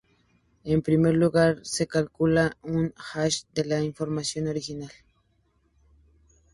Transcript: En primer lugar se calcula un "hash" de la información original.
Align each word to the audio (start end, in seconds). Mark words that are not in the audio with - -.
En 0.63 0.81
primer 0.81 1.13
lugar 1.13 1.59
se 1.63 1.85
calcula 1.85 2.57
un 2.63 2.91
"hash" 2.97 3.43
de 3.53 3.65
la 3.65 3.83
información 3.83 4.47
original. 4.47 4.91